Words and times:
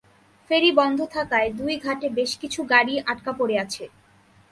ফেরি 0.49 0.71
বন্ধ 0.79 0.99
থাকায় 1.15 1.49
দুই 1.59 1.73
ঘাটে 1.85 2.07
বেশ 2.17 2.31
কিছু 2.41 2.59
গাড়ি 2.71 2.95
আটকা 3.11 3.31
পড়ে 3.39 3.55
আছে। 3.63 3.83